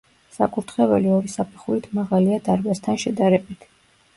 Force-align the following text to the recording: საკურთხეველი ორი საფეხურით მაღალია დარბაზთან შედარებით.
საკურთხეველი 0.35 1.11
ორი 1.17 1.29
საფეხურით 1.33 1.87
მაღალია 1.99 2.41
დარბაზთან 2.49 2.99
შედარებით. 3.05 3.71